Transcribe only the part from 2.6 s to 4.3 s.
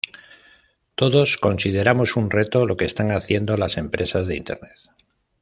lo que están haciendo las empresas